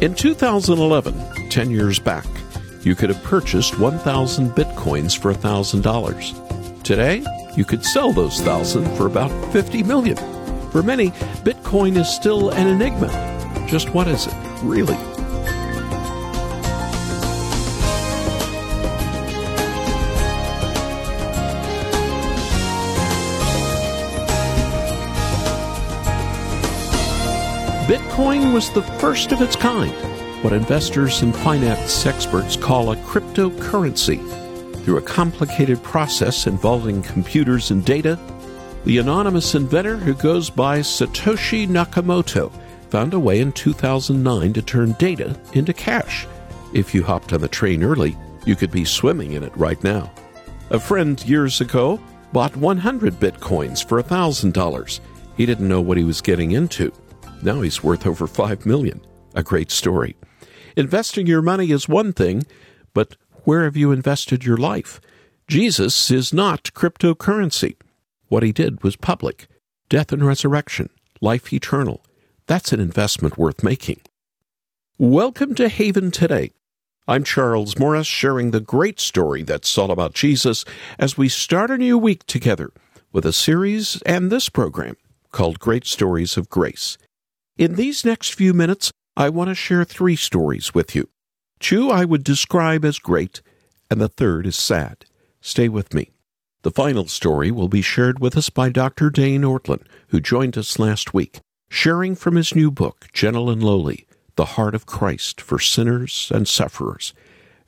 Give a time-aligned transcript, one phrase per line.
[0.00, 2.24] In 2011, 10 years back,
[2.80, 6.82] you could have purchased 1,000 bitcoins for $1,000.
[6.82, 7.22] Today,
[7.54, 10.16] you could sell those 1,000 for about 50 million.
[10.70, 11.10] For many,
[11.44, 13.08] Bitcoin is still an enigma.
[13.68, 14.96] Just what is it, really?
[28.20, 29.90] Bitcoin was the first of its kind,
[30.44, 34.20] what investors and finance experts call a cryptocurrency.
[34.84, 38.18] Through a complicated process involving computers and data,
[38.84, 42.52] the anonymous inventor who goes by Satoshi Nakamoto
[42.90, 46.26] found a way in 2009 to turn data into cash.
[46.74, 50.12] If you hopped on the train early, you could be swimming in it right now.
[50.68, 51.98] A friend years ago
[52.34, 55.00] bought 100 bitcoins for $1,000.
[55.38, 56.92] He didn't know what he was getting into.
[57.42, 59.00] Now he's worth over 5 million.
[59.34, 60.14] A great story.
[60.76, 62.44] Investing your money is one thing,
[62.92, 65.00] but where have you invested your life?
[65.48, 67.76] Jesus is not cryptocurrency.
[68.28, 69.48] What he did was public.
[69.88, 70.90] Death and resurrection,
[71.22, 72.04] life eternal.
[72.46, 74.02] That's an investment worth making.
[74.98, 76.50] Welcome to Haven Today.
[77.08, 80.66] I'm Charles Morris, sharing the great story that's all about Jesus
[80.98, 82.70] as we start a new week together
[83.12, 84.98] with a series and this program
[85.32, 86.98] called Great Stories of Grace.
[87.60, 91.10] In these next few minutes, I want to share three stories with you.
[91.58, 93.42] Two I would describe as great,
[93.90, 95.04] and the third is sad.
[95.42, 96.10] Stay with me.
[96.62, 99.10] The final story will be shared with us by Dr.
[99.10, 104.06] Dane Ortlund, who joined us last week, sharing from his new book, Gentle and Lowly
[104.36, 107.12] The Heart of Christ for Sinners and Sufferers.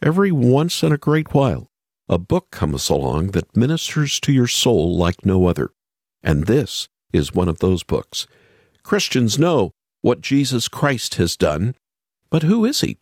[0.01, 1.67] Every once in a great while,
[2.09, 5.69] a book comes along that ministers to your soul like no other.
[6.23, 8.27] And this is one of those books.
[8.83, 9.71] Christians know
[10.03, 11.75] what Jesus Christ has done,
[12.29, 12.99] but who is he?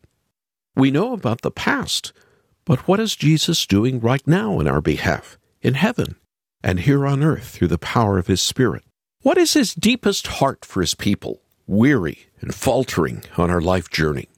[0.77, 2.12] We know about the past,
[2.65, 6.15] but what is Jesus doing right now in our behalf, in heaven,
[6.62, 8.84] and here on earth through the power of his Spirit?
[9.22, 14.28] What is his deepest heart for his people, weary and faltering on our life journey?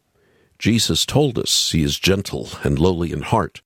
[0.59, 3.61] Jesus told us he is gentle and lowly in heart.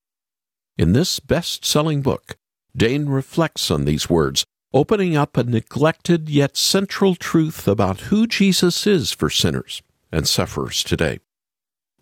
[0.79, 2.37] In this best selling book,
[2.75, 8.87] Dane reflects on these words opening up a neglected yet central truth about who Jesus
[8.87, 9.83] is for sinners
[10.13, 11.21] and sufferers today.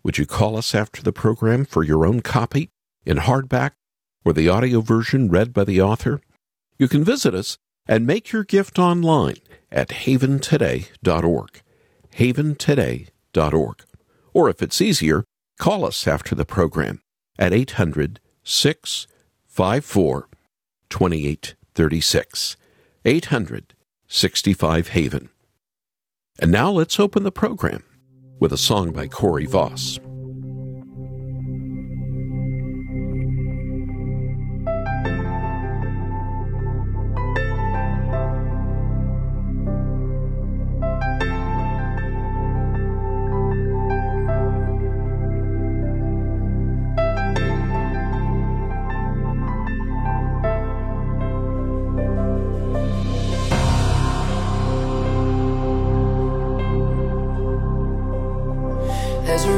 [0.03, 2.69] Would you call us after the program for your own copy
[3.05, 3.71] in hardback
[4.23, 6.21] or the audio version read by the author?
[6.77, 9.37] You can visit us and make your gift online
[9.71, 11.61] at haventoday.org.
[12.15, 13.83] haventoday.org.
[14.33, 15.23] Or if it's easier,
[15.57, 17.01] call us after the program
[17.39, 20.29] at 800 654
[21.75, 22.57] 2836.
[23.05, 23.73] 800
[24.07, 25.29] 65 Haven.
[26.39, 27.83] And now let's open the program
[28.39, 29.99] with a song by Corey Voss.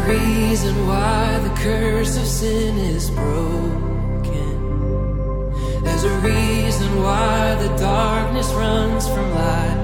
[0.07, 4.57] Reason why the curse of sin is broken.
[5.84, 9.84] There's a reason why the darkness runs from light.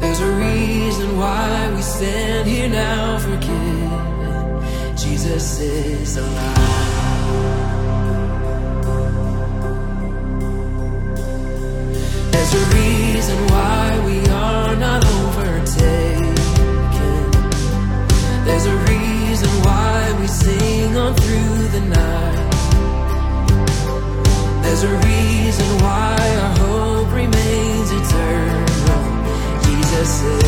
[0.00, 4.96] There's a reason why we stand here now forgiven.
[4.96, 6.88] Jesus is alive.
[12.32, 13.87] There's a reason why
[20.28, 22.48] sing on through the night.
[24.62, 29.02] There's a reason why our hope remains eternal.
[29.64, 30.47] Jesus is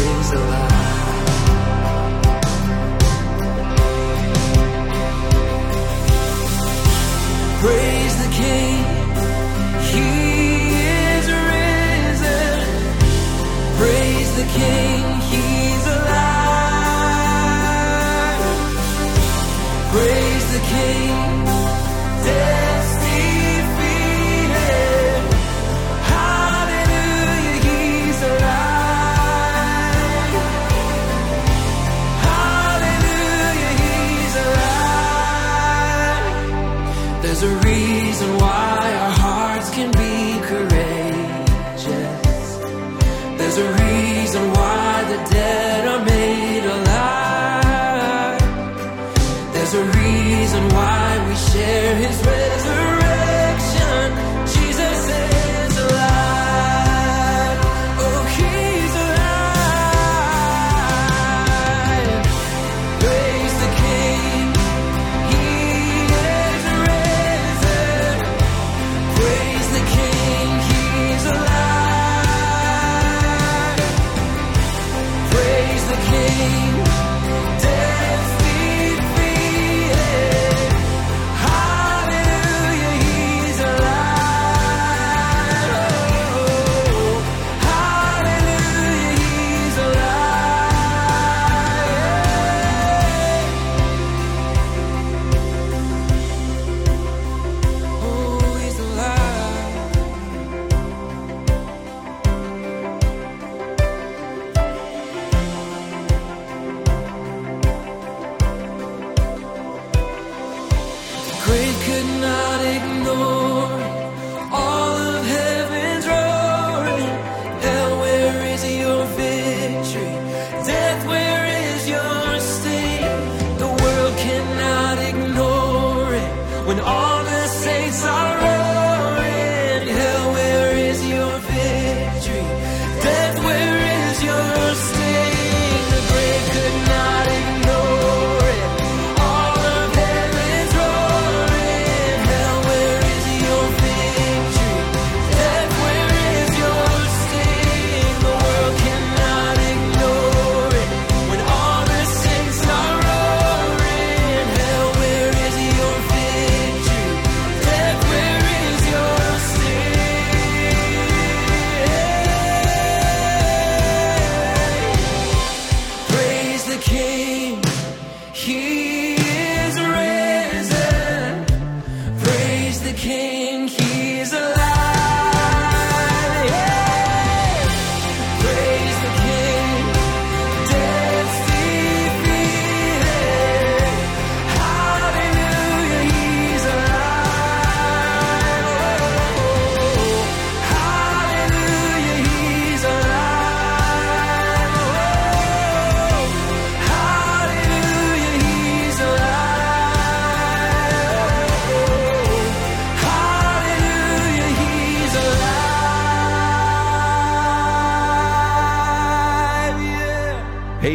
[49.61, 53.00] There's a reason why we share his resurrection.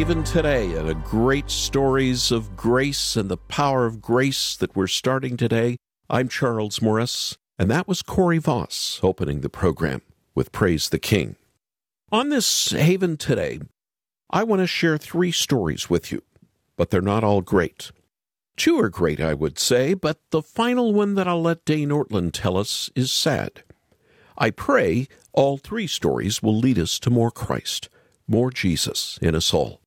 [0.06, 4.76] Haven today uh, and a great stories of grace and the power of grace that
[4.76, 5.78] we're starting today.
[6.08, 11.34] I'm Charles Morris, and that was Corey Voss opening the program with Praise the King.
[12.12, 13.58] On this Haven today,
[14.30, 16.22] I want to share three stories with you,
[16.76, 17.90] but they're not all great.
[18.56, 22.30] Two are great, I would say, but the final one that I'll let Dane Ortlund
[22.32, 23.64] tell us is sad.
[24.38, 27.88] I pray all three stories will lead us to more Christ,
[28.28, 29.80] more Jesus in us all,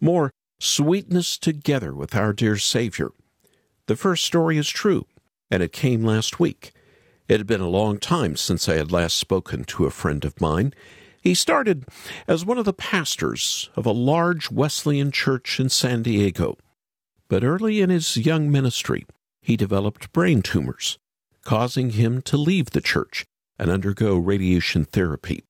[0.00, 3.10] more sweetness together with our dear Savior.
[3.86, 5.06] The first story is true,
[5.50, 6.72] and it came last week.
[7.28, 10.40] It had been a long time since I had last spoken to a friend of
[10.40, 10.72] mine.
[11.20, 11.86] He started
[12.28, 16.56] as one of the pastors of a large Wesleyan church in San Diego.
[17.28, 19.06] But early in his young ministry,
[19.42, 20.98] he developed brain tumors,
[21.44, 23.24] causing him to leave the church
[23.58, 25.42] and undergo radiation therapy.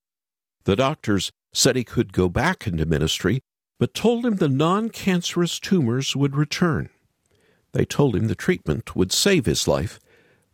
[0.65, 3.41] The doctors said he could go back into ministry,
[3.79, 6.89] but told him the non cancerous tumors would return.
[7.73, 10.01] They told him the treatment would save his life,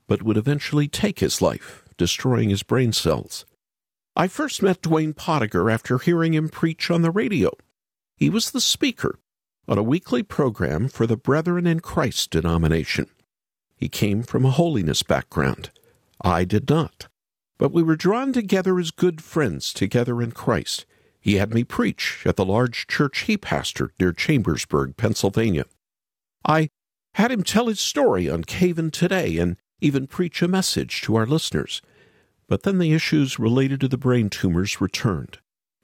[0.07, 3.45] but would eventually take his life, destroying his brain cells.
[4.17, 7.50] I first met Dwayne Pottiger after hearing him preach on the radio.
[8.17, 9.19] He was the speaker
[9.69, 13.07] on a weekly program for the Brethren in Christ denomination.
[13.76, 15.71] He came from a holiness background.
[16.23, 17.09] I did not.
[17.59, 20.85] But we were drawn together as good friends together in Christ.
[21.23, 25.64] He had me preach at the large church he pastored near Chambersburg, Pennsylvania.
[26.45, 26.69] I
[27.14, 31.25] had him tell his story on Haven Today and even preach a message to our
[31.25, 31.81] listeners.
[32.49, 35.38] But then the issues related to the brain tumors returned,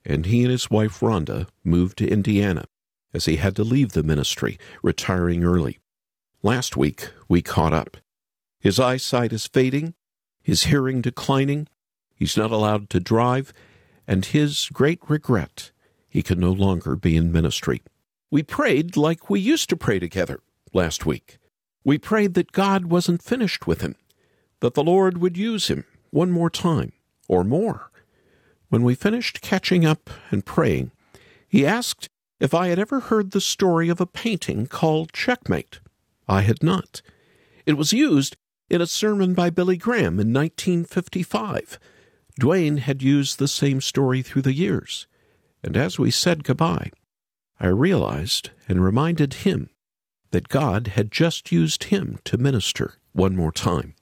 [0.05, 2.65] and he and his wife Rhonda moved to Indiana
[3.15, 5.79] as he had to leave the ministry, retiring early.
[6.43, 7.97] Last week, we caught up.
[8.61, 9.95] His eyesight is fading,
[10.43, 11.69] his hearing declining,
[12.15, 13.53] he's not allowed to drive,
[14.09, 15.71] and his great regret,
[16.09, 17.83] he could no longer be in ministry.
[18.31, 20.41] We prayed like we used to pray together
[20.73, 21.39] last week.
[21.85, 23.95] We prayed that God wasn't finished with him,
[24.61, 26.93] that the Lord would use him one more time
[27.29, 27.91] or more.
[28.71, 30.91] When we finished catching up and praying,
[31.47, 32.09] he asked
[32.41, 35.81] if I had ever heard the story of a painting called Checkmate.
[36.27, 37.03] I had not.
[37.67, 38.37] It was used
[38.71, 41.79] in a sermon by Billy Graham in 1955.
[42.39, 45.07] Dwayne had used the same story through the years,
[45.63, 46.91] and as we said goodbye,
[47.59, 49.71] I realized and reminded him
[50.31, 53.95] that God had just used him to minister one more time.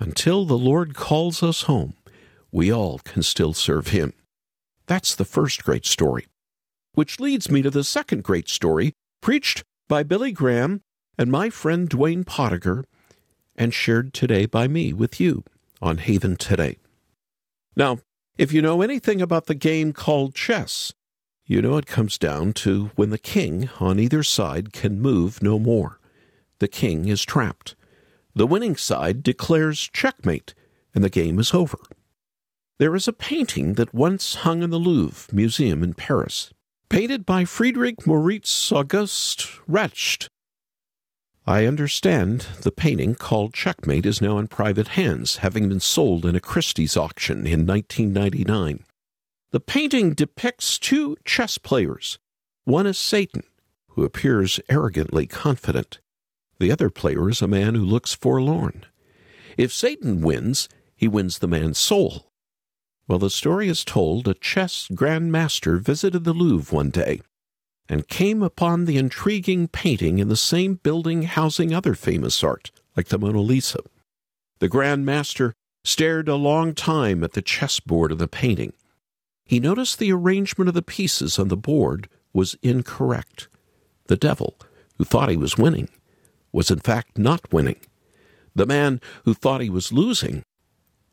[0.00, 1.94] Until the Lord calls us home,
[2.50, 4.12] we all can still serve him.
[4.86, 6.26] That's the first great story.
[6.94, 10.80] Which leads me to the second great story, preached by Billy Graham
[11.16, 12.84] and my friend Dwayne Pottinger,
[13.54, 15.44] and shared today by me with you
[15.80, 16.78] on Haven Today.
[17.76, 17.98] Now,
[18.36, 20.92] if you know anything about the game called chess,
[21.46, 25.58] you know it comes down to when the king on either side can move no
[25.58, 25.98] more.
[26.58, 27.74] The king is trapped.
[28.34, 30.54] The winning side declares checkmate,
[30.94, 31.78] and the game is over.
[32.78, 36.50] There is a painting that once hung in the Louvre Museum in Paris,
[36.88, 40.28] painted by Friedrich Moritz August Retzsch.
[41.46, 46.36] I understand the painting called Checkmate is now in private hands, having been sold in
[46.36, 48.84] a Christie's auction in 1999.
[49.50, 52.20] The painting depicts two chess players.
[52.64, 53.42] One is Satan,
[53.88, 56.00] who appears arrogantly confident.
[56.60, 58.86] The other player is a man who looks forlorn.
[59.56, 62.30] If Satan wins, he wins the man's soul.
[63.08, 67.20] Well, the story is told a chess grandmaster visited the Louvre one day
[67.92, 73.08] and came upon the intriguing painting in the same building housing other famous art, like
[73.08, 73.80] the Mona Lisa.
[74.60, 75.52] The Grand Master
[75.84, 78.72] stared a long time at the chessboard of the painting.
[79.44, 83.48] He noticed the arrangement of the pieces on the board was incorrect.
[84.06, 84.56] The devil,
[84.96, 85.90] who thought he was winning,
[86.50, 87.80] was in fact not winning.
[88.54, 90.44] The man who thought he was losing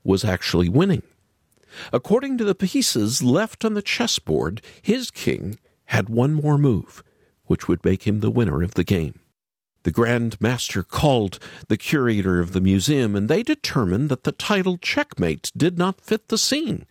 [0.06, 1.04] was actually winning.
[1.92, 5.60] According to the pieces left on the chessboard, his king
[5.90, 7.04] had one more move,
[7.46, 9.20] which would make him the winner of the game.
[9.84, 14.78] The Grand Master called the curator of the museum, and they determined that the title
[14.78, 16.86] Checkmate did not fit the scene,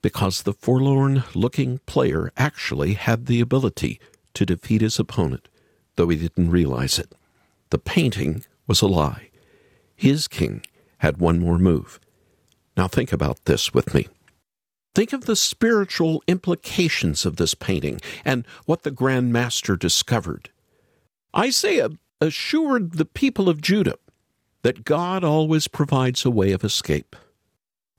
[0.00, 4.00] because the forlorn looking player actually had the ability
[4.34, 5.48] to defeat his opponent,
[5.96, 7.12] though he didn't realize it.
[7.70, 9.30] The painting was a lie.
[9.96, 10.62] His king
[10.98, 11.98] had one more move.
[12.76, 14.06] Now think about this with me.
[14.94, 20.50] Think of the spiritual implications of this painting and what the Grand Master discovered.
[21.36, 23.98] Isaiah assured the people of Judah
[24.62, 27.16] that God always provides a way of escape.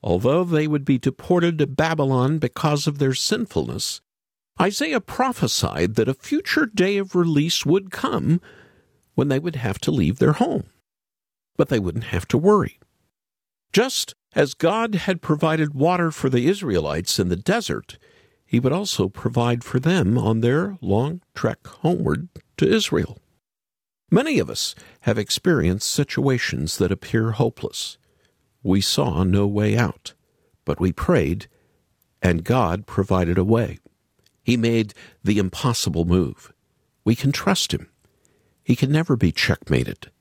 [0.04, 4.02] Although they would be deported to Babylon because of their sinfulness,
[4.60, 8.42] Isaiah prophesied that a future day of release would come
[9.16, 10.66] when they would have to leave their home.
[11.56, 12.80] But they wouldn't have to worry.
[13.72, 17.98] Just as God had provided water for the Israelites in the desert,
[18.46, 23.18] he would also provide for them on their long trek homeward to Israel.
[24.10, 27.98] Many of us have experienced situations that appear hopeless.
[28.62, 30.14] We saw no way out,
[30.66, 31.48] but we prayed,
[32.22, 33.80] and God provided a way.
[34.44, 36.52] He made the impossible move.
[37.06, 37.90] We can trust Him.
[38.64, 40.12] He can never be checkmated.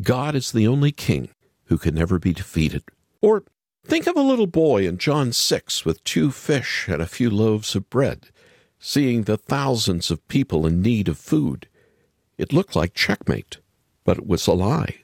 [0.00, 1.28] God is the only king
[1.64, 2.84] who can never be defeated.
[3.26, 3.42] Or
[3.84, 7.74] think of a little boy in John 6 with two fish and a few loaves
[7.74, 8.30] of bread,
[8.78, 11.66] seeing the thousands of people in need of food.
[12.38, 13.56] It looked like checkmate,
[14.04, 14.98] but it was a lie.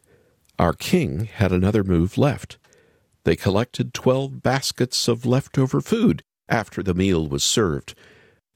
[0.56, 2.58] Our king had another move left.
[3.24, 7.96] They collected twelve baskets of leftover food after the meal was served.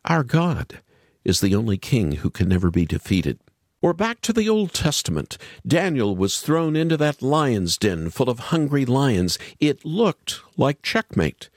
[0.04, 0.80] Our God
[1.24, 3.40] is the only king who can never be defeated.
[3.86, 5.38] Or back to the Old Testament.
[5.64, 9.38] Daniel was thrown into that lion's den full of hungry lions.
[9.60, 11.50] It looked like checkmate,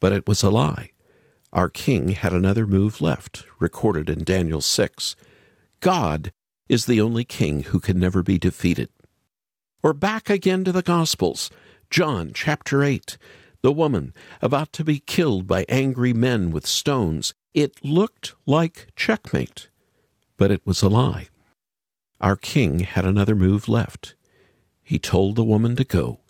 [0.00, 0.90] but it was a lie.
[1.52, 5.14] Our king had another move left, recorded in Daniel 6.
[5.78, 6.32] God
[6.68, 8.88] is the only king who can never be defeated.
[9.84, 11.48] Or back again to the Gospels.
[11.90, 13.16] John chapter 8.
[13.62, 17.34] The woman about to be killed by angry men with stones.
[17.54, 19.68] It looked like checkmate,
[20.36, 21.28] but it was a lie.
[22.22, 24.14] Our king had another move left.
[24.82, 26.20] He told the woman to go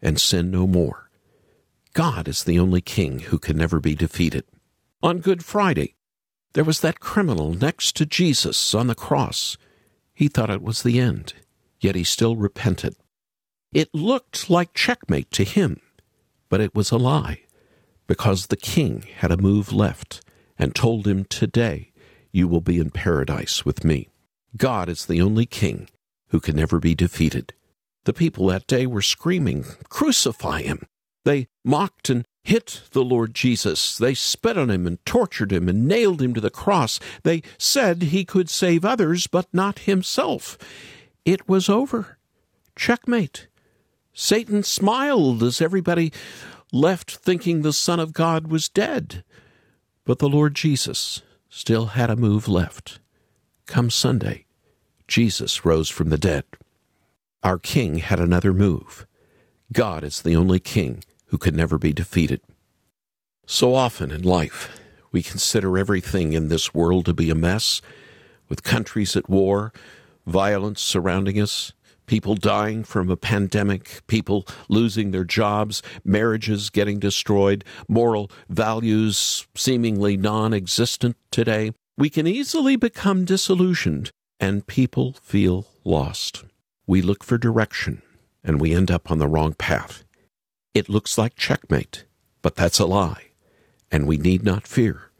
[0.00, 1.10] and sin no more.
[1.92, 4.44] God is the only king who can never be defeated.
[5.02, 5.94] On Good Friday,
[6.54, 9.58] there was that criminal next to Jesus on the cross.
[10.14, 11.34] He thought it was the end,
[11.80, 12.96] yet he still repented.
[13.74, 15.80] It looked like checkmate to him,
[16.48, 17.42] but it was a lie,
[18.06, 20.24] because the king had a move left
[20.58, 21.92] and told him, Today
[22.32, 24.08] you will be in paradise with me.
[24.56, 25.88] God is the only king
[26.28, 27.54] who can never be defeated.
[28.04, 30.86] The people that day were screaming, Crucify him!
[31.24, 33.98] They mocked and hit the Lord Jesus.
[33.98, 37.00] They spit on him and tortured him and nailed him to the cross.
[37.24, 40.56] They said he could save others, but not himself.
[41.24, 42.18] it was over.
[42.76, 43.48] Checkmate.
[44.12, 46.12] Satan smiled as everybody
[46.72, 49.24] left thinking the Son of God was dead.
[50.04, 53.00] But the Lord Jesus still had a move left.
[53.66, 54.45] Come Sunday,
[55.08, 56.44] Jesus rose from the dead.
[57.42, 59.06] Our King had another move.
[59.72, 62.40] God is the only King who can never be defeated.
[63.46, 64.80] So often in life,
[65.12, 67.80] we consider everything in this world to be a mess,
[68.48, 69.72] with countries at war,
[70.26, 71.72] violence surrounding us,
[72.06, 80.16] people dying from a pandemic, people losing their jobs, marriages getting destroyed, moral values seemingly
[80.16, 86.44] non existent today, we can easily become disillusioned and people feel lost.
[86.86, 88.02] We look for direction
[88.44, 90.04] and we end up on the wrong path.
[90.74, 92.04] It looks like checkmate,
[92.42, 93.30] but that's a lie,
[93.90, 95.10] and we need not fear.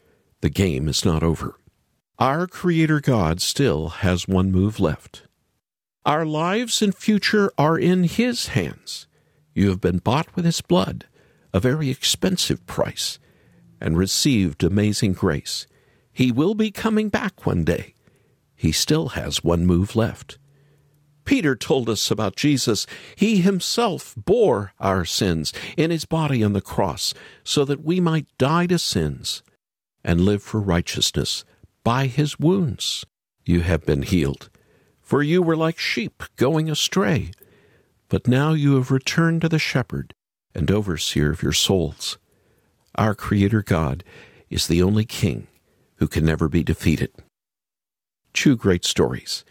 [0.43, 1.59] The game is not over.
[2.19, 5.23] Our Creator God still has one move left
[6.07, 9.09] our lives and future are in His hands.
[9.55, 11.07] You have been bought with His blood,
[11.53, 13.19] a very expensive price,
[13.81, 15.67] and received amazing grace.
[16.13, 17.95] He will be coming back one day.
[18.57, 20.39] He still has one move left.
[21.25, 22.87] Peter told us about Jesus.
[23.17, 27.13] He himself bore our sins in his body on the cross
[27.45, 29.43] so that we might die to sins
[30.05, 31.45] and live for righteousness.
[31.83, 33.05] By his wounds
[33.45, 34.51] you have been healed
[35.07, 37.31] for you were like sheep going astray.
[38.09, 40.13] But now you have returned to the shepherd
[40.53, 42.19] and overseer of your souls.
[42.97, 44.03] Our Creator God
[44.51, 45.47] is the only King
[45.99, 47.13] who can never be defeated.
[48.37, 49.47] Two great stories.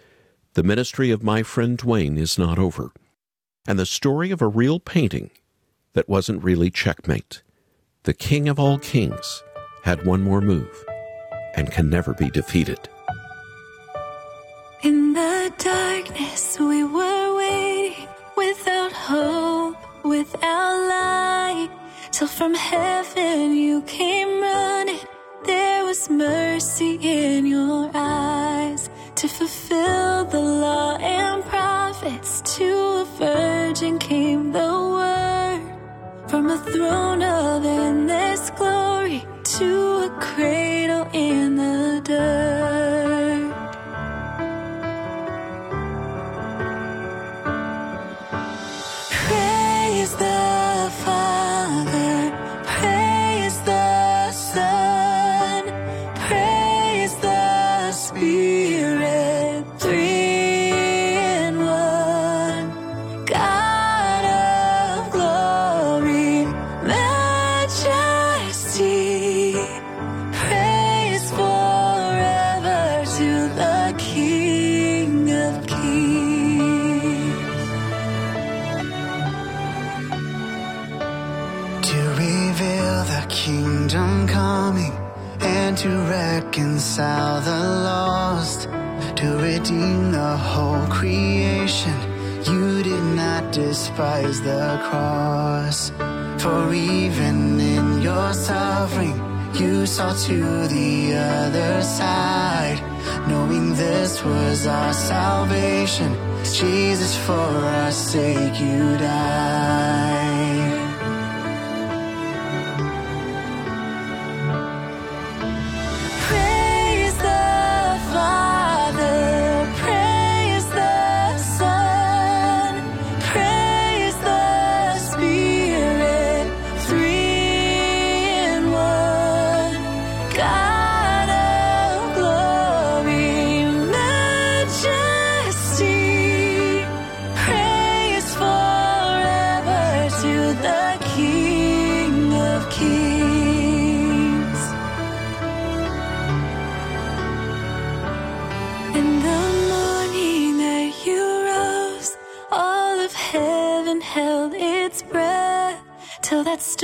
[0.54, 2.92] The ministry of my friend Duane is not over,
[3.68, 5.32] and the story of a real painting
[5.94, 7.42] that wasn't really checkmate.
[8.04, 9.44] The King of all kings
[9.84, 10.86] had one more move
[11.56, 12.78] and can never be defeated.
[14.84, 18.08] In the darkness, we were waiting
[18.38, 21.70] without hope, without light.
[22.12, 25.00] Till from heaven you came running.
[25.46, 32.42] There was mercy in your eyes to fulfill the law and prophets.
[32.58, 32.66] To
[33.04, 35.62] a virgin came the word
[36.28, 39.24] from a throne of endless glory
[39.58, 39.70] to
[40.08, 42.75] a cradle in the dirt.
[106.54, 110.25] Jesus, for our sake, you died.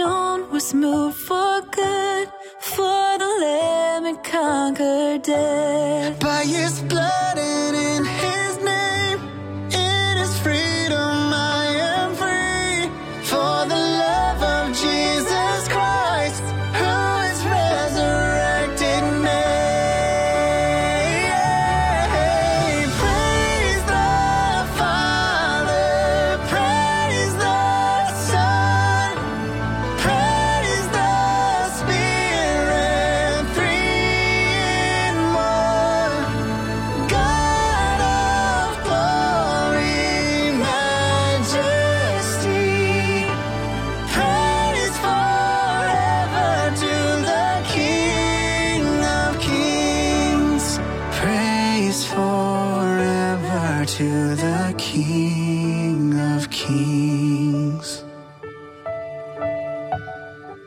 [0.02, 2.28] Stone was moved for good,
[2.60, 6.20] for the lamb and conquered death.
[6.20, 7.38] By his blood
[54.02, 58.04] to the King of Kings.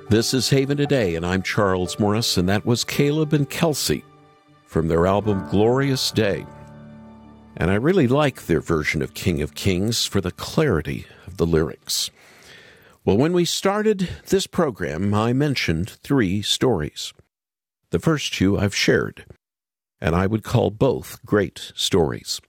[0.08, 4.04] This is Haven Today, and I'm Charles Morris, and that was Caleb and Kelsey
[4.66, 6.46] from their album Glorious Day.
[7.56, 11.46] And I really like their version of King of Kings for the clarity of the
[11.46, 12.12] lyrics.
[13.04, 17.12] Well, when we started this program, I mentioned three stories.
[17.90, 19.24] The first two I've shared,
[20.00, 22.40] and I would call both great stories.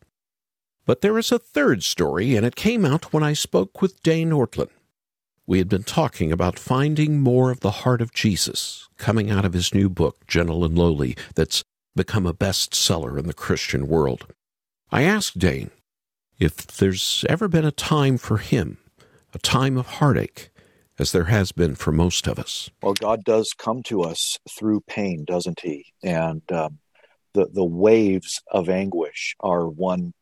[0.85, 4.29] But there is a third story, and it came out when I spoke with Dane
[4.29, 4.69] Ortlund.
[5.47, 9.53] We had been talking about finding more of the heart of Jesus coming out of
[9.53, 11.63] his new book, Gentle and Lowly, that's
[11.95, 14.27] become a bestseller in the Christian world.
[14.91, 15.71] I asked Dane
[16.39, 18.77] if there's ever been a time for him,
[19.33, 20.49] a time of heartache,
[20.97, 22.69] as there has been for most of us.
[22.81, 25.85] Well, God does come to us through pain, doesn't He?
[26.03, 26.79] And um,
[27.33, 30.13] the the waves of anguish are one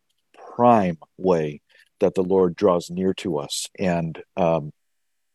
[0.56, 1.62] prime way
[2.00, 4.72] that the Lord draws near to us and um,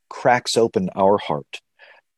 [0.08, 1.60] cracks open our heart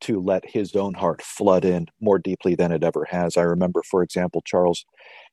[0.02, 3.36] to let His own heart flood in more deeply than it ever has.
[3.36, 4.84] I remember, for example, Charles,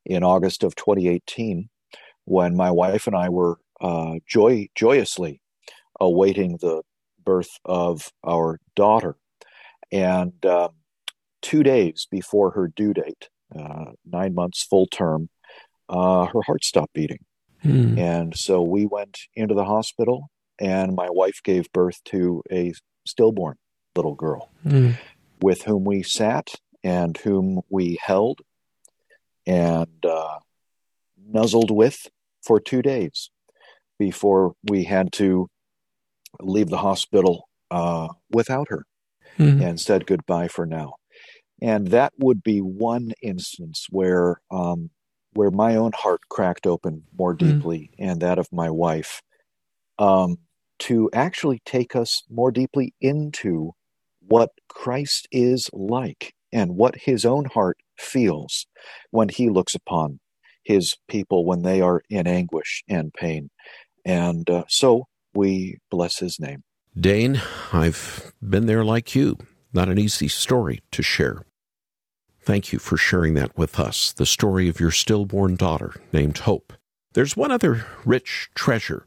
[0.06, 1.70] in August of 2018,
[2.26, 5.42] when my wife and I were uh, joy joyously
[6.00, 6.84] awaiting the
[7.24, 9.16] birth of our daughter,
[9.92, 10.70] and um,
[11.42, 15.30] two days before her due date, uh, nine months full term,
[15.90, 17.20] uh, her heart stopped beating.
[17.68, 17.98] Mm.
[17.98, 22.74] And so we went into the hospital, and my wife gave birth to a
[23.06, 23.58] stillborn
[23.96, 24.96] little girl mm.
[25.42, 26.54] with whom we sat
[26.84, 28.40] and whom we held
[29.46, 30.40] and uh,
[31.18, 32.08] nuzzled with
[32.44, 33.30] for two days
[33.98, 35.48] before we had to
[36.40, 38.86] leave the hospital uh, without her
[39.40, 39.62] mm.
[39.64, 40.94] and said goodbye for now
[41.62, 44.90] and that would be one instance where um,
[45.38, 47.46] where my own heart cracked open more hmm.
[47.46, 48.10] deeply mm.
[48.10, 49.22] and that of my wife
[50.00, 50.38] um,
[50.80, 53.72] to actually take us more deeply into
[54.20, 58.66] what Christ is like and what his own heart feels
[59.12, 60.20] when he looks upon
[60.64, 63.52] his people when they are in anguish and pain.
[64.06, 66.64] And uh, so we bless his name.
[67.00, 69.38] Dane, I've been there like you.
[69.72, 71.47] Not an easy story to share.
[72.48, 76.72] Thank you for sharing that with us, the story of your stillborn daughter named Hope.
[77.12, 79.04] There's one other rich treasure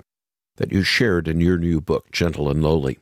[0.57, 2.99] that you shared in your new book, Gentle and Lowly.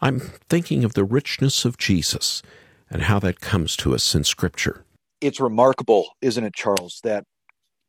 [0.00, 2.42] I'm thinking of the richness of Jesus
[2.88, 4.84] and how that comes to us in Scripture.
[5.20, 7.24] It's remarkable, isn't it, Charles, that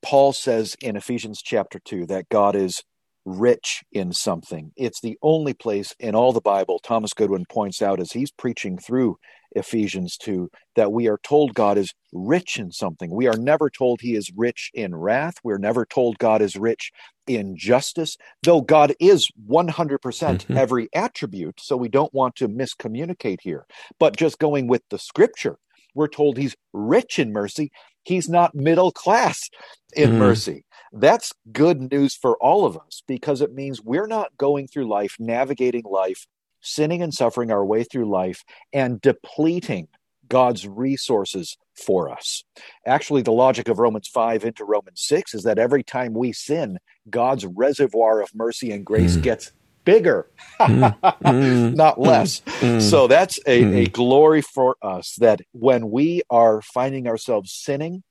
[0.01, 2.81] Paul says in Ephesians chapter 2 that God is
[3.23, 4.71] rich in something.
[4.75, 8.79] It's the only place in all the Bible, Thomas Goodwin points out as he's preaching
[8.79, 9.17] through
[9.55, 13.11] Ephesians 2, that we are told God is rich in something.
[13.11, 15.35] We are never told he is rich in wrath.
[15.43, 16.91] We're never told God is rich
[17.27, 21.59] in justice, though God is 100% mm hmm every attribute.
[21.59, 23.65] So we don't want to miscommunicate here.
[23.99, 25.57] But just going with the scripture,
[25.95, 27.71] we're told he's rich in mercy.
[28.03, 29.49] He's not middle class
[29.95, 30.17] in mm.
[30.17, 30.65] mercy.
[30.91, 35.15] That's good news for all of us because it means we're not going through life,
[35.19, 36.27] navigating life,
[36.61, 38.43] sinning and suffering our way through life,
[38.73, 39.87] and depleting
[40.27, 42.43] God's resources for us.
[42.85, 46.79] Actually, the logic of Romans 5 into Romans 6 is that every time we sin,
[47.09, 49.23] God's reservoir of mercy and grace mm.
[49.23, 49.51] gets
[49.83, 50.97] bigger, mm.
[51.03, 51.75] mm.
[51.75, 52.39] not less.
[52.61, 52.81] Mm.
[52.81, 53.91] So that's a, a mm.
[53.91, 58.03] glory for us that when we are finding ourselves sinning,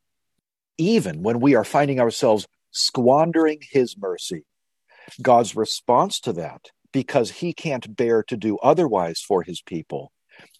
[0.76, 4.44] even when we are finding ourselves squandering his mercy,
[5.22, 10.12] God's response to that, because he can't bear to do otherwise for his people,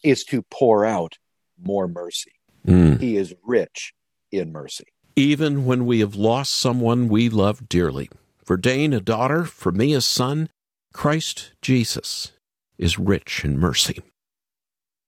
[0.03, 1.17] is to pour out
[1.61, 2.33] more mercy.
[2.65, 2.99] Mm.
[2.99, 3.93] He is rich
[4.31, 4.85] in mercy.
[5.15, 8.09] Even when we have lost someone we love dearly.
[8.45, 10.49] For Dane, a daughter, for me, a son,
[10.93, 12.31] Christ Jesus
[12.77, 13.99] is rich in mercy.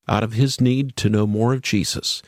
[0.08, 2.22] Out of his need to know more of Jesus,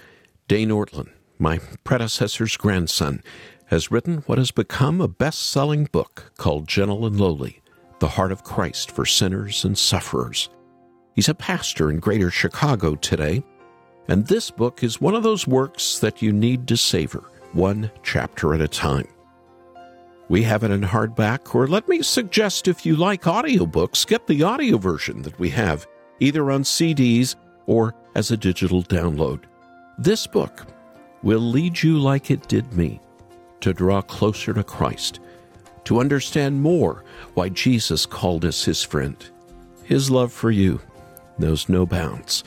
[0.47, 3.21] Dane Ortlund, my predecessor's grandson,
[3.67, 7.62] has written what has become a best selling book called Gentle and Lowly
[8.05, 10.49] The Heart of Christ for Sinners and Sufferers.
[11.15, 13.43] He's a pastor in Greater Chicago today,
[14.07, 18.53] and this book is one of those works that you need to savor, one chapter
[18.53, 19.07] at a time.
[20.29, 24.43] We have it in hardback, or let me suggest if you like audiobooks, get the
[24.43, 25.87] audio version that we have,
[26.19, 29.45] either on CDs or as a digital download.
[29.97, 30.67] This book
[31.23, 33.01] will lead you like it did me
[33.61, 35.21] to draw closer to Christ,
[35.85, 39.17] to understand more why Jesus called us his friend.
[39.83, 40.81] His love for you
[41.37, 42.43] knows no bounds.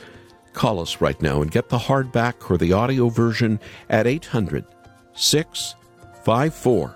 [0.53, 4.65] Call us right now and get the hardback or the audio version at 800
[5.13, 6.95] 654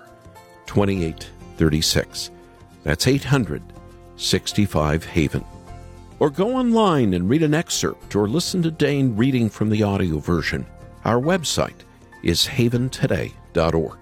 [0.66, 2.30] 28 36.
[2.82, 3.62] That's 800
[4.16, 5.44] 65 Haven.
[6.20, 10.18] Or go online and read an excerpt or listen to Dane reading from the audio
[10.18, 10.66] version.
[11.04, 11.82] Our website
[12.22, 13.98] is haventoday.org.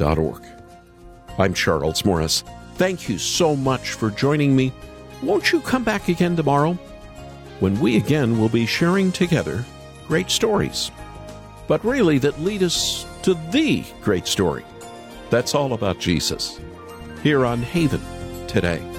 [0.00, 0.42] Haventoday.org.
[1.38, 2.44] I'm Charles Morris.
[2.74, 4.72] Thank you so much for joining me.
[5.22, 6.72] Won't you come back again tomorrow?
[7.60, 9.64] When we again will be sharing together
[10.08, 10.90] great stories,
[11.68, 14.64] but really that lead us to the great story.
[15.28, 16.58] That's all about Jesus.
[17.22, 18.00] Here on Haven
[18.46, 18.89] today.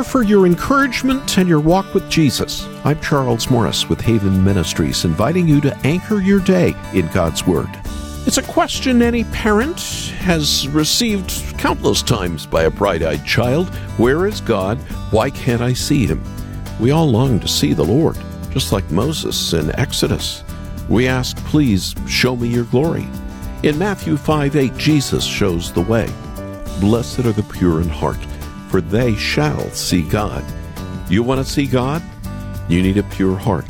[0.00, 2.66] Here for your encouragement and your walk with Jesus.
[2.84, 7.68] I'm Charles Morris with Haven Ministries, inviting you to anchor your day in God's Word.
[8.24, 9.78] It's a question any parent
[10.20, 14.78] has received countless times by a bright eyed child Where is God?
[15.12, 16.24] Why can't I see Him?
[16.80, 18.16] We all long to see the Lord,
[18.52, 20.44] just like Moses in Exodus.
[20.88, 23.06] We ask, Please show me your glory.
[23.64, 26.08] In Matthew 5 8, Jesus shows the way.
[26.80, 28.16] Blessed are the pure in heart
[28.70, 30.44] for they shall see God.
[31.10, 32.02] You want to see God?
[32.68, 33.66] You need a pure heart.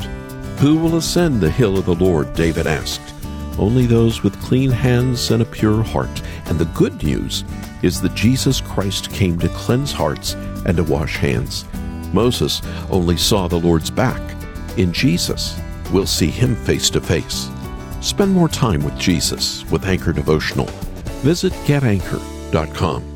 [0.60, 2.34] Who will ascend the hill of the Lord?
[2.34, 3.14] David asked.
[3.58, 6.22] Only those with clean hands and a pure heart.
[6.46, 7.44] And the good news
[7.82, 10.34] is that Jesus Christ came to cleanse hearts
[10.66, 11.64] and to wash hands.
[12.12, 12.60] Moses
[12.90, 14.20] only saw the Lord's back.
[14.76, 15.58] In Jesus,
[15.92, 17.48] we'll see him face to face.
[18.02, 20.66] Spend more time with Jesus with Anchor Devotional.
[21.22, 23.09] Visit getanchor.com.